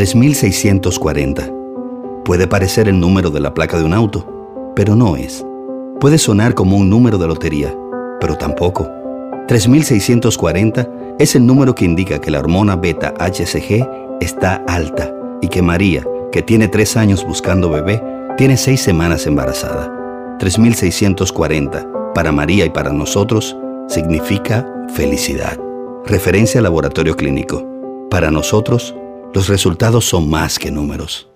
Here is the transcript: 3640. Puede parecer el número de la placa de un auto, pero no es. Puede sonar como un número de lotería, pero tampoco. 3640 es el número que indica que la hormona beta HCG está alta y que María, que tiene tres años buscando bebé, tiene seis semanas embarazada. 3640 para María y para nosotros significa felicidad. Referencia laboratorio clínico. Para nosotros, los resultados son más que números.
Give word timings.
3640. 0.00 1.52
Puede 2.24 2.46
parecer 2.46 2.88
el 2.88 2.98
número 2.98 3.28
de 3.28 3.38
la 3.38 3.52
placa 3.52 3.76
de 3.76 3.84
un 3.84 3.92
auto, 3.92 4.72
pero 4.74 4.96
no 4.96 5.14
es. 5.14 5.44
Puede 6.00 6.16
sonar 6.16 6.54
como 6.54 6.78
un 6.78 6.88
número 6.88 7.18
de 7.18 7.26
lotería, 7.26 7.76
pero 8.18 8.34
tampoco. 8.38 8.88
3640 9.46 10.88
es 11.18 11.34
el 11.34 11.44
número 11.44 11.74
que 11.74 11.84
indica 11.84 12.18
que 12.18 12.30
la 12.30 12.38
hormona 12.38 12.76
beta 12.76 13.12
HCG 13.18 13.86
está 14.22 14.64
alta 14.66 15.12
y 15.42 15.48
que 15.48 15.60
María, 15.60 16.02
que 16.32 16.40
tiene 16.40 16.68
tres 16.68 16.96
años 16.96 17.22
buscando 17.22 17.68
bebé, 17.68 18.02
tiene 18.38 18.56
seis 18.56 18.80
semanas 18.80 19.26
embarazada. 19.26 19.92
3640 20.38 21.86
para 22.14 22.32
María 22.32 22.64
y 22.64 22.70
para 22.70 22.90
nosotros 22.90 23.54
significa 23.86 24.66
felicidad. 24.94 25.58
Referencia 26.06 26.62
laboratorio 26.62 27.16
clínico. 27.16 27.66
Para 28.10 28.30
nosotros, 28.30 28.94
los 29.34 29.48
resultados 29.48 30.04
son 30.04 30.28
más 30.28 30.58
que 30.58 30.70
números. 30.70 31.29